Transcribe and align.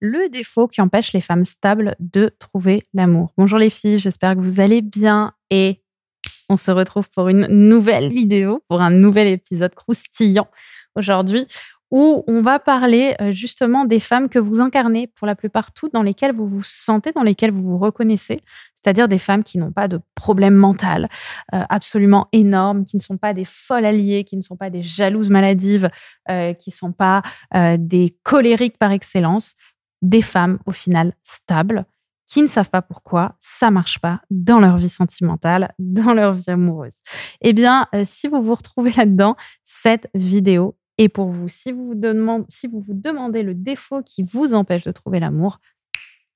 le 0.00 0.28
défaut 0.28 0.68
qui 0.68 0.80
empêche 0.80 1.12
les 1.12 1.20
femmes 1.20 1.44
stables 1.44 1.96
de 2.00 2.34
trouver 2.38 2.84
l'amour. 2.94 3.32
Bonjour 3.36 3.58
les 3.58 3.70
filles, 3.70 3.98
j'espère 3.98 4.34
que 4.34 4.40
vous 4.40 4.60
allez 4.60 4.82
bien 4.82 5.32
et 5.50 5.82
on 6.48 6.56
se 6.56 6.70
retrouve 6.70 7.08
pour 7.10 7.28
une 7.28 7.46
nouvelle 7.46 8.12
vidéo, 8.12 8.62
pour 8.68 8.80
un 8.80 8.90
nouvel 8.90 9.28
épisode 9.28 9.74
croustillant 9.74 10.48
aujourd'hui 10.94 11.46
où 11.90 12.24
on 12.26 12.42
va 12.42 12.58
parler 12.58 13.14
euh, 13.20 13.30
justement 13.32 13.84
des 13.84 14.00
femmes 14.00 14.28
que 14.28 14.38
vous 14.38 14.60
incarnez 14.60 15.06
pour 15.06 15.26
la 15.26 15.36
plupart 15.36 15.72
toutes, 15.72 15.92
dans 15.92 16.02
lesquelles 16.02 16.34
vous 16.34 16.46
vous 16.46 16.62
sentez, 16.64 17.12
dans 17.12 17.22
lesquelles 17.22 17.52
vous 17.52 17.62
vous 17.62 17.78
reconnaissez, 17.78 18.40
c'est-à-dire 18.74 19.06
des 19.06 19.18
femmes 19.18 19.44
qui 19.44 19.58
n'ont 19.58 19.70
pas 19.70 19.86
de 19.86 20.00
problème 20.14 20.54
mental 20.54 21.08
euh, 21.54 21.62
absolument 21.68 22.28
énorme, 22.32 22.84
qui 22.84 22.96
ne 22.96 23.02
sont 23.02 23.18
pas 23.18 23.34
des 23.34 23.44
folles 23.44 23.84
alliées, 23.84 24.24
qui 24.24 24.36
ne 24.36 24.42
sont 24.42 24.56
pas 24.56 24.70
des 24.70 24.82
jalouses 24.82 25.30
maladives, 25.30 25.88
euh, 26.28 26.54
qui 26.54 26.70
ne 26.70 26.74
sont 26.74 26.92
pas 26.92 27.22
des 27.78 28.16
colériques 28.22 28.78
par 28.78 28.90
excellence, 28.90 29.54
des 30.08 30.22
femmes 30.22 30.58
au 30.66 30.72
final 30.72 31.12
stables 31.22 31.84
qui 32.26 32.42
ne 32.42 32.48
savent 32.48 32.70
pas 32.70 32.82
pourquoi 32.82 33.36
ça 33.40 33.70
marche 33.70 34.00
pas 34.00 34.20
dans 34.30 34.58
leur 34.58 34.76
vie 34.76 34.88
sentimentale, 34.88 35.72
dans 35.78 36.14
leur 36.14 36.34
vie 36.34 36.50
amoureuse. 36.50 36.96
Eh 37.40 37.52
bien, 37.52 37.86
si 38.04 38.26
vous 38.26 38.42
vous 38.42 38.54
retrouvez 38.54 38.92
là-dedans, 38.92 39.36
cette 39.64 40.08
vidéo 40.14 40.76
et 40.98 41.08
pour 41.08 41.30
vous. 41.30 41.48
Si 41.48 41.74
si 42.48 42.66
vous 42.66 42.80
vous 42.80 42.94
demandez 42.94 43.42
le 43.42 43.54
défaut 43.54 44.02
qui 44.02 44.22
vous 44.22 44.54
empêche 44.54 44.82
de 44.82 44.92
trouver 44.92 45.20
l'amour, 45.20 45.58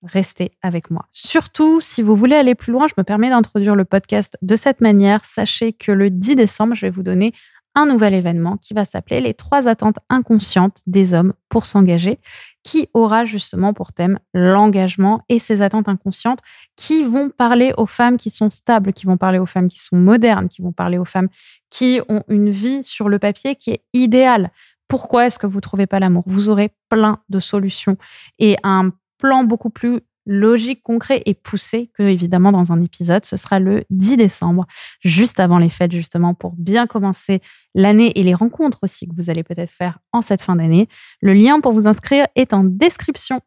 restez 0.02 0.52
avec 0.62 0.90
moi. 0.90 1.06
Surtout, 1.12 1.80
si 1.80 2.02
vous 2.02 2.16
voulez 2.16 2.36
aller 2.36 2.54
plus 2.54 2.72
loin, 2.72 2.86
je 2.88 2.94
me 2.96 3.04
permets 3.04 3.30
d'introduire 3.30 3.74
le 3.74 3.84
podcast 3.84 4.36
de 4.42 4.56
cette 4.56 4.80
manière. 4.80 5.24
Sachez 5.24 5.72
que 5.72 5.92
le 5.92 6.10
10 6.10 6.36
décembre, 6.36 6.74
je 6.74 6.82
vais 6.86 6.90
vous 6.90 7.02
donner 7.02 7.32
un 7.74 7.86
nouvel 7.86 8.14
événement 8.14 8.56
qui 8.56 8.74
va 8.74 8.84
s'appeler 8.84 9.20
les 9.20 9.34
trois 9.34 9.68
attentes 9.68 9.98
inconscientes 10.08 10.82
des 10.86 11.14
hommes 11.14 11.34
pour 11.48 11.66
s'engager, 11.66 12.18
qui 12.62 12.88
aura 12.94 13.24
justement 13.24 13.72
pour 13.72 13.92
thème 13.92 14.18
l'engagement 14.34 15.22
et 15.28 15.38
ces 15.38 15.62
attentes 15.62 15.88
inconscientes 15.88 16.40
qui 16.76 17.02
vont 17.02 17.30
parler 17.30 17.72
aux 17.76 17.86
femmes 17.86 18.16
qui 18.16 18.30
sont 18.30 18.50
stables, 18.50 18.92
qui 18.92 19.06
vont 19.06 19.16
parler 19.16 19.38
aux 19.38 19.46
femmes 19.46 19.68
qui 19.68 19.80
sont 19.80 19.96
modernes, 19.96 20.48
qui 20.48 20.62
vont 20.62 20.72
parler 20.72 20.98
aux 20.98 21.04
femmes 21.04 21.28
qui 21.70 22.00
ont 22.08 22.22
une 22.28 22.50
vie 22.50 22.84
sur 22.84 23.08
le 23.08 23.18
papier 23.18 23.56
qui 23.56 23.70
est 23.70 23.82
idéale? 23.92 24.50
Pourquoi 24.88 25.26
est-ce 25.26 25.38
que 25.38 25.46
vous 25.46 25.56
ne 25.56 25.60
trouvez 25.60 25.86
pas 25.86 26.00
l'amour? 26.00 26.24
Vous 26.26 26.48
aurez 26.48 26.74
plein 26.88 27.20
de 27.28 27.40
solutions 27.40 27.96
et 28.38 28.56
un 28.62 28.90
plan 29.18 29.44
beaucoup 29.44 29.70
plus 29.70 30.00
logique, 30.26 30.82
concret 30.82 31.22
et 31.26 31.34
poussé 31.34 31.90
que, 31.94 32.02
évidemment, 32.02 32.52
dans 32.52 32.72
un 32.72 32.80
épisode. 32.82 33.24
Ce 33.24 33.36
sera 33.36 33.58
le 33.58 33.84
10 33.90 34.16
décembre, 34.16 34.66
juste 35.00 35.40
avant 35.40 35.58
les 35.58 35.70
fêtes, 35.70 35.92
justement, 35.92 36.34
pour 36.34 36.54
bien 36.56 36.86
commencer 36.86 37.40
l'année 37.74 38.18
et 38.18 38.22
les 38.22 38.34
rencontres 38.34 38.80
aussi 38.82 39.06
que 39.06 39.14
vous 39.14 39.30
allez 39.30 39.42
peut-être 39.42 39.70
faire 39.70 39.98
en 40.12 40.22
cette 40.22 40.42
fin 40.42 40.56
d'année. 40.56 40.88
Le 41.20 41.34
lien 41.34 41.60
pour 41.60 41.72
vous 41.72 41.86
inscrire 41.86 42.26
est 42.34 42.52
en 42.52 42.64
description. 42.64 43.40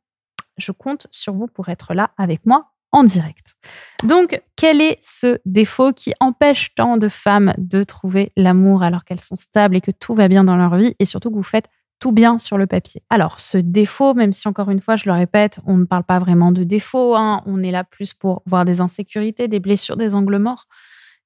Je 0.57 0.71
compte 0.71 1.07
sur 1.11 1.33
vous 1.33 1.47
pour 1.47 1.69
être 1.69 1.94
là 1.94 2.11
avec 2.17 2.45
moi 2.45 2.73
en 2.91 3.03
direct. 3.03 3.55
Donc, 4.03 4.39
quel 4.55 4.79
est 4.79 4.97
ce 5.01 5.39
défaut 5.45 5.94
qui 5.94 6.13
empêche 6.19 6.75
tant 6.75 6.97
de 6.97 7.09
femmes 7.09 7.53
de 7.57 7.83
trouver 7.83 8.31
l'amour 8.38 8.83
alors 8.83 9.03
qu'elles 9.03 9.19
sont 9.19 9.35
stables 9.35 9.75
et 9.75 9.81
que 9.81 9.91
tout 9.91 10.13
va 10.13 10.27
bien 10.27 10.44
dans 10.44 10.55
leur 10.55 10.75
vie 10.75 10.95
et 10.99 11.05
surtout 11.05 11.31
que 11.31 11.35
vous 11.35 11.44
faites 11.44 11.67
tout 12.04 12.12
bien 12.12 12.38
sur 12.38 12.58
le 12.58 12.68
papier. 12.68 13.02
Alors, 13.09 13.40
ce 13.40 13.58
défaut, 13.58 14.14
même 14.14 14.34
si 14.34 14.50
encore 14.50 14.70
une 14.70 14.82
fois, 14.82 14.98
je 14.98 15.06
le 15.06 15.14
répète, 15.14 15.62
on 15.66 15.78
ne 15.78 15.86
parle 15.86 16.04
pas 16.04 16.20
vraiment 16.20 16.52
de 16.52 16.66
défaut, 16.66 17.16
hein, 17.16 17.42
on 17.46 17.64
est 17.64 17.72
là 17.72 17.86
plus 17.86 18.14
pour 18.14 18.44
voir 18.46 18.66
des 18.66 18.82
insécurités, 18.82 19.48
des 19.48 19.62
blessures, 19.62 19.96
des 19.96 20.14
angles 20.14 20.38
morts. 20.38 20.66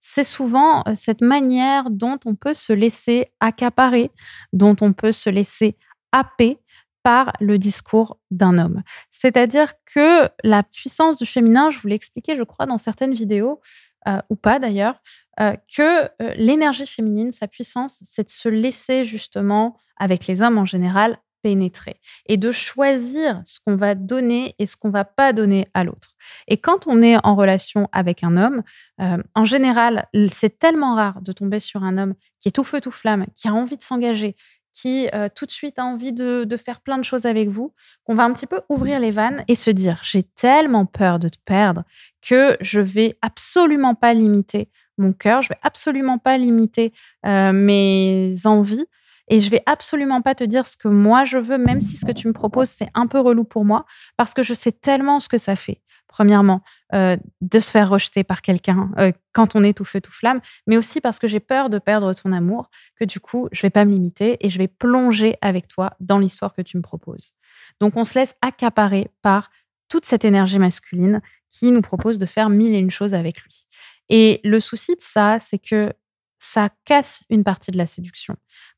C'est 0.02 0.24
souvent 0.24 0.84
euh, 0.88 0.94
cette 0.94 1.22
manière 1.22 1.90
dont 1.90 2.20
on 2.26 2.36
peut 2.36 2.54
se 2.54 2.74
laisser 2.74 3.32
accaparer, 3.40 4.12
dont 4.54 4.76
on 4.82 4.94
peut 4.94 5.12
se 5.12 5.32
laisser 5.32 5.78
happer 6.12 6.60
par 7.02 7.34
le 7.40 7.58
discours 7.58 8.20
d'un 8.30 8.60
homme. 8.60 8.84
C'est-à-dire 9.10 9.74
que 9.92 10.30
la 10.44 10.62
puissance 10.62 11.18
du 11.18 11.26
féminin, 11.26 11.72
je 11.72 11.80
vous 11.80 11.88
l'ai 11.88 11.96
expliqué, 11.96 12.36
je 12.36 12.44
crois, 12.44 12.68
dans 12.68 12.78
certaines 12.78 13.16
vidéos, 13.16 13.62
euh, 14.08 14.20
ou 14.30 14.36
pas 14.36 14.60
d'ailleurs, 14.60 15.02
euh, 15.40 15.56
que 15.76 16.08
l'énergie 16.36 16.86
féminine, 16.86 17.32
sa 17.32 17.48
puissance, 17.48 18.04
c'est 18.06 18.26
de 18.26 18.30
se 18.30 18.48
laisser 18.48 19.06
justement 19.06 19.76
avec 20.00 20.28
les 20.28 20.42
hommes 20.42 20.58
en 20.58 20.66
général, 20.66 21.20
pénétrer 21.44 22.00
et 22.26 22.38
de 22.38 22.52
choisir 22.52 23.42
ce 23.46 23.60
qu'on 23.66 23.76
va 23.76 23.96
donner 23.96 24.56
et 24.60 24.66
ce 24.66 24.76
qu'on 24.76 24.90
va 24.90 25.06
pas 25.06 25.34
donner 25.34 25.68
à 25.74 25.84
l'autre. 25.84 26.16
Et 26.48 26.58
quand 26.58 26.88
on 26.88 27.02
est 27.02 27.18
en 27.24 27.36
relation 27.36 27.88
avec 27.92 28.24
un 28.24 28.38
homme, 28.38 28.64
euh, 29.02 29.18
en 29.36 29.46
général, 29.46 30.08
c'est 30.30 30.60
tellement 30.60 30.96
rare 30.96 31.22
de 31.22 31.32
tomber 31.32 31.60
sur 31.60 31.84
un 31.84 31.98
homme 31.98 32.16
qui 32.40 32.50
est 32.50 32.52
tout 32.52 32.64
feu 32.64 32.82
tout 32.82 32.92
flamme, 32.92 33.26
qui 33.36 33.48
a 33.48 33.54
envie 33.54 33.78
de 33.78 33.84
s'engager, 33.84 34.36
qui 34.74 35.10
euh, 35.14 35.28
tout 35.34 35.46
de 35.46 35.52
suite 35.52 35.80
a 35.80 35.86
envie 35.86 36.14
de, 36.14 36.46
faire 36.64 36.82
plein 36.82 36.98
de 36.98 37.04
choses 37.04 37.26
avec 37.26 37.50
vous, 37.50 37.74
qu'on 38.04 38.16
va 38.16 38.24
un 38.24 38.34
petit 38.34 38.46
peu 38.46 38.62
ouvrir 38.70 39.00
les 39.00 39.12
vannes 39.12 39.44
et 39.48 39.56
se 39.56 39.72
dire 39.72 40.00
j'ai 40.04 40.24
tellement 40.24 40.86
peur 40.86 41.18
de 41.20 41.30
te 41.30 41.38
perdre 41.46 41.84
que 42.22 42.58
je 42.62 42.80
vais 42.80 43.18
absolument 43.22 43.96
pas 43.96 44.14
limiter 44.14 44.70
mon 45.00 45.14
cœur, 45.14 45.42
je 45.44 45.50
vais 45.50 45.60
absolument 45.62 46.18
pas 46.18 46.38
limiter 46.38 46.94
euh, 47.26 47.54
mes 47.54 48.36
envies 48.46 48.86
et 49.28 49.40
je 49.40 49.50
vais 49.50 49.64
absolument 49.66 50.22
pas 50.22 50.36
te 50.36 50.44
dire 50.44 50.68
ce 50.68 50.78
que 50.78 50.88
moi 50.88 51.26
je 51.26 51.38
veux, 51.38 51.58
même 51.58 51.82
si 51.82 51.98
ce 51.98 52.06
que 52.06 52.12
tu 52.12 52.28
me 52.28 52.34
proposes, 52.34 52.70
c'est 52.70 52.90
un 52.94 53.08
peu 53.08 53.20
relou 53.20 53.44
pour 53.44 53.66
moi, 53.66 53.86
parce 54.16 54.34
que 54.34 54.44
je 54.44 54.54
sais 54.54 54.72
tellement 54.72 55.20
ce 55.20 55.30
que 55.30 55.38
ça 55.38 55.56
fait. 55.56 55.82
Premièrement, 56.08 56.62
euh, 56.94 57.18
de 57.42 57.60
se 57.60 57.70
faire 57.70 57.90
rejeter 57.90 58.24
par 58.24 58.42
quelqu'un 58.42 58.90
euh, 58.98 59.12
quand 59.34 59.56
on 59.56 59.64
est 59.64 59.74
tout 59.78 59.84
feu, 59.84 60.00
tout 60.00 60.12
flamme, 60.12 60.40
mais 60.66 60.78
aussi 60.78 61.02
parce 61.02 61.20
que 61.20 61.28
j'ai 61.28 61.42
peur 61.42 61.70
de 61.70 61.80
perdre 61.80 62.14
ton 62.14 62.32
amour, 62.32 62.70
que 62.96 63.04
du 63.04 63.20
coup, 63.20 63.50
je 63.52 63.62
vais 63.62 63.70
pas 63.70 63.84
me 63.84 63.92
limiter 63.92 64.38
et 64.40 64.50
je 64.50 64.58
vais 64.58 64.70
plonger 64.70 65.36
avec 65.42 65.68
toi 65.68 65.92
dans 66.00 66.18
l'histoire 66.18 66.54
que 66.54 66.62
tu 66.62 66.78
me 66.78 66.82
proposes. 66.82 67.34
Donc, 67.82 67.98
on 67.98 68.06
se 68.06 68.18
laisse 68.18 68.36
accaparer 68.42 69.12
par 69.22 69.52
toute 69.90 70.06
cette 70.06 70.24
énergie 70.24 70.60
masculine 70.60 71.22
qui 71.52 71.72
nous 71.72 71.82
propose 71.82 72.18
de 72.18 72.26
faire 72.26 72.50
mille 72.50 72.74
et 72.74 72.80
une 72.80 72.92
choses 72.92 73.14
avec 73.14 73.42
lui. 73.42 73.68
Et 74.10 74.40
le 74.44 74.60
souci 74.60 74.94
de 74.96 75.02
ça, 75.02 75.40
c'est 75.40 75.60
que 75.60 75.94
ça 76.40 76.70
casse 76.86 77.24
une 77.30 77.44
partie 77.44 77.72
de 77.72 77.78
la 77.78 77.86
séduction. 77.86 78.36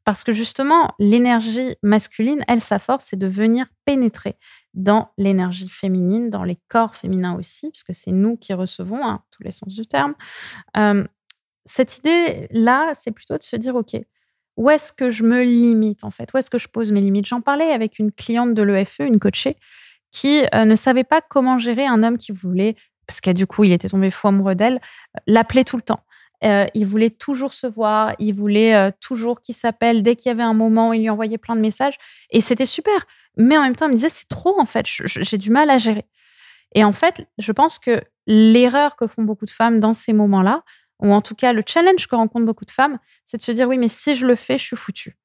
Parce 0.09 0.23
que 0.23 0.31
justement, 0.31 0.95
l'énergie 0.97 1.75
masculine, 1.83 2.43
elle, 2.47 2.61
sa 2.61 2.79
force, 2.79 3.05
c'est 3.11 3.19
de 3.19 3.27
venir 3.27 3.67
pénétrer 3.85 4.37
dans 4.73 5.11
l'énergie 5.19 5.69
féminine, 5.69 6.31
dans 6.31 6.43
les 6.43 6.57
corps 6.67 6.95
féminins 6.95 7.35
aussi, 7.35 7.69
puisque 7.69 7.93
c'est 7.93 8.09
nous 8.09 8.35
qui 8.35 8.55
recevons, 8.55 9.07
hein, 9.07 9.21
tous 9.29 9.43
les 9.43 9.51
sens 9.51 9.71
du 9.71 9.85
terme. 9.85 10.15
cette 11.67 11.97
idée-là, 11.99 12.93
c'est 12.95 13.11
plutôt 13.11 13.37
de 13.37 13.43
se 13.43 13.55
dire, 13.55 13.75
OK, 13.75 13.97
où 14.57 14.71
est-ce 14.71 14.91
que 14.91 15.11
je 15.11 15.23
me 15.23 15.43
limite 15.43 16.03
en 16.03 16.09
fait? 16.09 16.33
Où 16.33 16.39
est-ce 16.39 16.49
que 16.49 16.57
je 16.57 16.69
pose 16.69 16.91
mes 16.91 17.01
limites? 17.01 17.27
J'en 17.27 17.41
parlais 17.41 17.71
avec 17.71 17.99
une 17.99 18.11
cliente 18.11 18.55
de 18.55 18.63
l'EFE, 18.63 19.01
une 19.01 19.19
coachée, 19.19 19.57
qui 20.11 20.41
euh, 20.55 20.65
ne 20.65 20.75
savait 20.75 21.03
pas 21.03 21.21
comment 21.21 21.59
gérer 21.59 21.85
un 21.85 22.01
homme 22.01 22.17
qui 22.17 22.31
voulait, 22.31 22.75
parce 23.05 23.21
que 23.21 23.29
du 23.29 23.45
coup, 23.45 23.63
il 23.63 23.73
était 23.73 23.89
tombé 23.89 24.09
fou 24.09 24.27
amoureux 24.27 24.55
d'elle, 24.55 24.81
l'appeler 25.27 25.63
tout 25.65 25.77
le 25.77 25.83
temps. 25.83 26.03
Euh, 26.43 26.65
il 26.73 26.85
voulait 26.85 27.09
toujours 27.09 27.53
se 27.53 27.67
voir, 27.67 28.15
il 28.19 28.33
voulait 28.33 28.73
euh, 28.73 28.91
toujours 29.01 29.41
qu'il 29.41 29.55
s'appelle. 29.55 30.03
Dès 30.03 30.15
qu'il 30.15 30.29
y 30.29 30.31
avait 30.31 30.43
un 30.43 30.53
moment, 30.53 30.93
il 30.93 31.01
lui 31.01 31.09
envoyait 31.09 31.37
plein 31.37 31.55
de 31.55 31.61
messages. 31.61 31.97
Et 32.31 32.41
c'était 32.41 32.65
super. 32.65 33.05
Mais 33.37 33.57
en 33.57 33.63
même 33.63 33.75
temps, 33.75 33.87
il 33.87 33.91
me 33.91 33.95
disait, 33.95 34.09
c'est 34.09 34.27
trop, 34.27 34.59
en 34.59 34.65
fait, 34.65 34.85
j'ai 34.87 35.37
du 35.37 35.49
mal 35.49 35.69
à 35.69 35.77
gérer. 35.77 36.05
Et 36.75 36.83
en 36.83 36.91
fait, 36.91 37.27
je 37.37 37.51
pense 37.51 37.79
que 37.79 38.01
l'erreur 38.27 38.95
que 38.95 39.07
font 39.07 39.23
beaucoup 39.23 39.45
de 39.45 39.51
femmes 39.51 39.79
dans 39.79 39.93
ces 39.93 40.13
moments-là, 40.13 40.63
ou 40.99 41.11
en 41.13 41.21
tout 41.21 41.35
cas 41.35 41.53
le 41.53 41.63
challenge 41.65 42.07
que 42.07 42.15
rencontrent 42.15 42.45
beaucoup 42.45 42.65
de 42.65 42.71
femmes, 42.71 42.99
c'est 43.25 43.37
de 43.37 43.41
se 43.41 43.51
dire, 43.51 43.67
oui, 43.67 43.77
mais 43.77 43.87
si 43.87 44.15
je 44.15 44.25
le 44.25 44.35
fais, 44.35 44.57
je 44.57 44.65
suis 44.65 44.75
foutue 44.75 45.17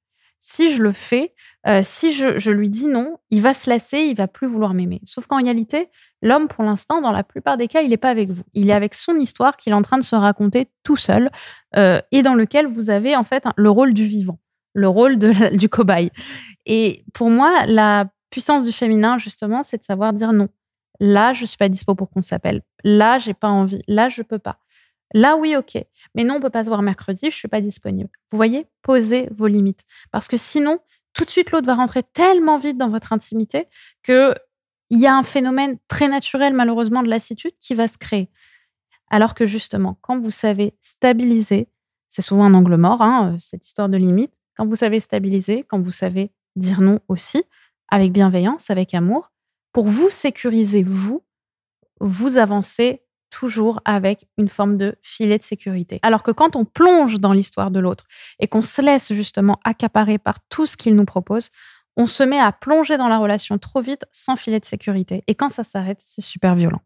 si 0.47 0.75
je 0.75 0.83
le 0.83 0.93
fais, 0.93 1.33
euh, 1.67 1.81
si 1.83 2.13
je, 2.13 2.51
lui 2.51 2.69
dis 2.69 2.85
non, 2.85 3.17
il 3.31 3.41
va 3.41 3.55
se 3.55 3.71
lasser, 3.71 4.01
il 4.01 4.15
va 4.15 4.29
plus 4.29 4.47
vouloir 4.47 4.75
m'aimer. 4.75 5.01
Sauf 5.05 5.27
qu'en 5.27 5.43
réalité, 5.43 5.89
l'homme, 6.21 6.49
pour 6.49 6.65
l'instant, 6.65 7.01
dans 7.01 7.13
la 7.13 7.25
plupart 7.25 7.57
des 7.57 7.67
cas, 7.67 7.81
il 7.81 7.89
n'est 7.89 7.97
pas 7.97 8.11
avec 8.11 8.29
vous. 8.29 8.43
Il 8.53 8.69
est 8.69 8.75
avec 8.75 8.95
son 8.95 9.15
histoire 9.15 9.57
qu'il 9.57 9.73
est 9.73 9.75
en 9.75 9.81
train 9.81 9.97
de 9.97 10.05
se 10.05 10.15
raconter 10.15 10.69
tout 10.83 10.99
seul 10.99 11.31
euh, 11.77 11.99
et 12.13 12.23
dans 12.23 12.35
lequel 12.35 12.67
vous 12.67 12.91
avez 12.91 13.17
en 13.17 13.25
fait 13.25 13.43
le 13.57 13.71
rôle 13.71 13.95
du 13.95 14.05
vivant, 14.05 14.39
le 14.75 14.87
rôle 14.87 15.17
du 15.17 15.71
cobaye. 15.71 16.11
Et 16.67 17.07
pour 17.15 17.31
moi, 17.31 17.65
la 17.65 18.11
puissance 18.29 18.65
du 18.65 18.73
féminin, 18.73 19.17
justement, 19.17 19.63
c'est 19.63 19.79
de 19.79 19.85
savoir 19.85 20.13
dire 20.13 20.35
non. 20.35 20.49
Là, 21.01 21.33
je 21.33 21.47
suis 21.47 21.57
pas 21.57 21.71
dispo 21.71 21.95
pour 21.95 22.11
qu'on 22.11 22.21
s'appelle. 22.21 22.61
Là, 22.85 23.17
j'ai 23.19 23.33
pas 23.33 23.49
envie. 23.49 23.81
Là, 23.89 24.11
je 24.11 24.21
peux 24.21 24.39
pas. 24.39 24.59
Là, 25.15 25.37
oui, 25.37 25.57
ok. 25.57 25.83
Mais 26.15 26.25
non, 26.25 26.37
on 26.37 26.41
peut 26.41 26.51
pas 26.51 26.65
se 26.65 26.69
voir 26.69 26.83
mercredi, 26.83 27.31
je 27.31 27.37
suis 27.37 27.49
pas 27.49 27.61
disponible. 27.61 28.11
Vous 28.33 28.37
voyez, 28.37 28.67
posez 28.83 29.29
vos 29.31 29.47
limites. 29.47 29.85
Parce 30.11 30.29
que 30.29 30.37
sinon, 30.37 30.81
tout 31.15 31.25
de 31.25 31.31
suite, 31.31 31.53
l'autre 31.53 31.67
va 31.67 31.77
rentrer 31.77 32.03
tellement 32.03 32.59
vite 32.59 32.77
dans 32.77 32.91
votre 32.91 33.13
intimité 33.13 33.69
que 34.03 34.35
il 34.91 35.01
y 35.01 35.07
a 35.07 35.17
un 35.17 35.23
phénomène 35.23 35.79
très 35.89 36.09
naturel, 36.09 36.53
malheureusement, 36.53 37.03
de 37.03 37.09
lassitude 37.09 37.53
qui 37.59 37.75
va 37.75 37.89
se 37.89 37.97
créer. 37.97 38.29
Alors 39.09 39.35
que 39.35 39.47
justement, 39.47 39.99
quand 40.03 40.21
vous 40.21 40.31
savez 40.31 40.75
stabiliser, 40.81 41.69
c'est 42.11 42.23
souvent 42.23 42.45
un 42.45 42.55
angle 42.55 42.77
mort, 42.77 43.01
hein, 43.01 43.37
cette 43.39 43.67
histoire 43.67 43.89
de 43.89 43.97
limite, 43.97 44.33
quand 44.57 44.67
vous 44.67 44.77
savez 44.77 45.01
stabiliser, 45.01 45.65
quand 45.65 45.81
vous 45.81 45.91
savez 45.91 46.33
dire 46.57 46.81
non 46.81 47.01
aussi, 47.09 47.43
avec 47.89 48.13
bienveillance, 48.13 48.71
avec 48.71 48.95
amour, 48.95 49.33
pour 49.73 49.89
vous 49.89 50.11
sécuriser, 50.11 50.85
vous, 50.85 51.23
vous 52.01 52.37
avancez 52.37 53.04
toujours 53.35 53.81
avec 53.85 54.29
une 54.39 54.49
forme 54.49 54.77
de 54.77 54.95
filet 55.03 55.39
de 55.39 55.43
sécurité. 55.43 55.99
Alors 56.03 56.23
que 56.23 56.31
quand 56.31 56.55
on 56.55 56.65
plonge 56.65 57.19
dans 57.19 57.33
l'histoire 57.33 57.73
de 57.73 57.81
l'autre 57.81 58.05
et 58.39 58.47
qu'on 58.47 58.63
se 58.63 58.81
laisse 58.81 59.13
justement 59.13 59.59
accaparer 59.65 60.19
par 60.19 60.37
tout 60.49 60.67
ce 60.67 60.77
qu'il 60.77 60.95
nous 60.95 61.05
propose, 61.05 61.51
on 61.97 62.07
se 62.07 62.23
met 62.23 62.39
à 62.39 62.53
plonger 62.53 62.97
dans 62.97 63.09
la 63.09 63.19
relation 63.19 63.59
trop 63.59 63.81
vite 63.81 64.05
sans 64.13 64.37
filet 64.37 64.61
de 64.61 64.65
sécurité. 64.65 65.25
Et 65.27 65.35
quand 65.35 65.51
ça 65.51 65.65
s'arrête, 65.65 65.99
c'est 66.05 66.23
super 66.23 66.55
violent. 66.55 66.81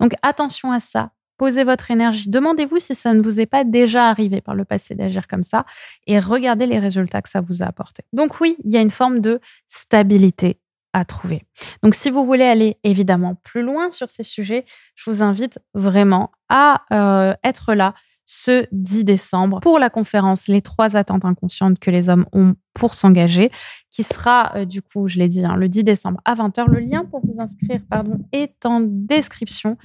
Donc 0.00 0.12
attention 0.22 0.72
à 0.72 0.80
ça. 0.80 1.10
Posez 1.36 1.64
votre 1.64 1.90
énergie. 1.90 2.30
Demandez-vous 2.30 2.78
si 2.78 2.94
ça 2.94 3.12
ne 3.12 3.20
vous 3.20 3.38
est 3.38 3.46
pas 3.46 3.64
déjà 3.64 4.08
arrivé 4.08 4.40
par 4.40 4.54
le 4.54 4.64
passé 4.64 4.94
d'agir 4.94 5.26
comme 5.26 5.42
ça 5.42 5.66
et 6.06 6.18
regardez 6.18 6.66
les 6.66 6.78
résultats 6.78 7.20
que 7.20 7.28
ça 7.28 7.42
vous 7.42 7.62
a 7.62 7.66
apporté. 7.66 8.04
Donc 8.14 8.40
oui, 8.40 8.56
il 8.64 8.72
y 8.72 8.78
a 8.78 8.80
une 8.80 8.90
forme 8.90 9.20
de 9.20 9.38
stabilité 9.68 10.58
à 10.94 11.04
trouver. 11.04 11.42
Donc 11.82 11.94
si 11.94 12.08
vous 12.08 12.24
voulez 12.24 12.44
aller 12.44 12.78
évidemment 12.84 13.34
plus 13.34 13.62
loin 13.62 13.90
sur 13.90 14.08
ces 14.08 14.22
sujets, 14.22 14.64
je 14.94 15.10
vous 15.10 15.22
invite 15.22 15.58
vraiment 15.74 16.30
à 16.48 16.82
euh, 16.92 17.34
être 17.44 17.74
là 17.74 17.94
ce 18.26 18.66
10 18.72 19.04
décembre 19.04 19.60
pour 19.60 19.78
la 19.78 19.90
conférence 19.90 20.48
Les 20.48 20.62
trois 20.62 20.96
attentes 20.96 21.26
inconscientes 21.26 21.78
que 21.78 21.90
les 21.90 22.08
hommes 22.08 22.24
ont 22.32 22.54
pour 22.72 22.94
s'engager, 22.94 23.50
qui 23.90 24.02
sera 24.02 24.52
euh, 24.56 24.64
du 24.64 24.80
coup, 24.80 25.08
je 25.08 25.18
l'ai 25.18 25.28
dit, 25.28 25.44
hein, 25.44 25.56
le 25.56 25.68
10 25.68 25.84
décembre 25.84 26.20
à 26.24 26.34
20h. 26.34 26.70
Le 26.70 26.78
lien 26.78 27.04
pour 27.04 27.20
vous 27.26 27.40
inscrire 27.40 27.80
pardon, 27.90 28.20
est 28.32 28.64
en 28.64 28.80
description. 28.80 29.76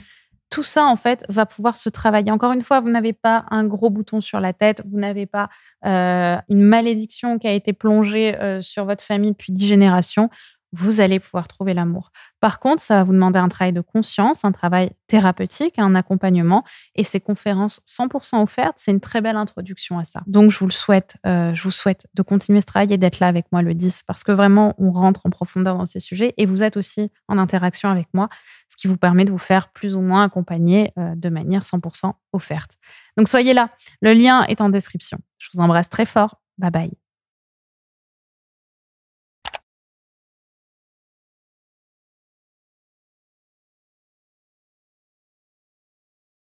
Tout 0.52 0.64
ça, 0.64 0.86
en 0.86 0.96
fait, 0.96 1.26
va 1.30 1.46
pouvoir 1.46 1.78
se 1.78 1.90
travailler. 1.90 2.32
Encore 2.32 2.54
une 2.54 2.64
fois, 2.64 2.80
vous 2.80 2.90
n'avez 2.90 3.14
pas 3.14 3.46
un 3.52 3.66
gros 3.66 3.92
bouton 3.92 4.20
sur 4.20 4.40
la 4.40 4.52
tête, 4.52 4.82
vous 4.90 4.98
n'avez 4.98 5.28
pas 5.28 5.50
euh, 5.86 6.38
une 6.50 6.64
malédiction 6.64 7.38
qui 7.38 7.48
a 7.48 7.54
été 7.54 7.74
plongée 7.74 8.36
sur 8.62 8.86
votre 8.86 9.04
famille 9.04 9.32
depuis 9.32 9.54
dix 9.54 9.68
générations 9.68 10.30
vous 10.72 11.02
allez 11.02 11.20
pouvoir 11.20 11.48
trouver 11.48 11.74
l'amour. 11.74 12.12
Par 12.40 12.60
contre, 12.60 12.82
ça 12.82 12.96
va 12.96 13.04
vous 13.04 13.14
demander 13.14 13.40
un 13.40 13.50
travail 13.50 13.74
de 13.74 13.82
conscience, 13.82 14.46
un 14.46 14.52
travail 14.52 14.92
thérapeutique, 15.08 15.80
un 15.80 15.96
accompagnement. 15.96 16.64
Et 16.96 17.04
ces 17.04 17.20
conférences 17.20 17.82
100% 17.88 18.42
offertes, 18.42 18.76
c'est 18.78 18.92
une 18.92 19.00
très 19.00 19.22
belle 19.22 19.36
introduction 19.36 19.98
à 19.98 20.06
ça. 20.06 20.22
Donc, 20.28 20.52
je 20.52 20.60
vous 20.60 20.68
le 20.68 20.72
souhaite, 20.72 21.18
euh, 21.26 21.54
je 21.54 21.64
vous 21.64 21.72
souhaite 21.72 22.08
de 22.14 22.22
continuer 22.22 22.62
ce 22.62 22.68
travail 22.68 22.94
et 22.94 22.98
d'être 22.98 23.20
là 23.20 23.28
avec 23.28 23.46
moi 23.52 23.62
le 23.62 23.74
10 23.74 24.04
parce 24.04 24.24
que 24.24 24.32
vraiment, 24.32 24.76
on 24.78 24.92
rentre 24.92 25.26
en 25.26 25.30
profondeur 25.30 25.78
dans 25.78 25.86
ces 25.86 26.00
sujets 26.00 26.34
et 26.38 26.46
vous 26.46 26.62
êtes 26.62 26.78
aussi 26.78 27.12
en 27.28 27.38
interaction 27.38 27.90
avec 27.90 28.08
moi, 28.14 28.30
ce 28.70 28.76
qui 28.76 28.88
vous 28.88 28.98
permet 28.98 29.26
de 29.26 29.32
vous 29.32 29.38
faire 29.38 29.70
plus 29.70 29.96
ou 29.96 30.02
moins 30.02 30.24
accompagner 30.24 30.94
euh, 30.98 31.16
de 31.16 31.30
manière 31.30 31.64
100% 31.64 32.14
offerte. 32.34 32.78
Donc, 33.18 33.28
soyez 33.28 33.54
là. 33.54 33.72
Le 34.02 34.14
lien 34.14 34.44
est 34.44 34.62
en 34.62 34.70
description. 34.70 35.18
Je 35.40 35.50
vous 35.54 35.60
embrasse 35.62 35.90
très 35.90 36.06
fort. 36.06 36.40
Bye 36.58 36.72
bye. 36.72 37.09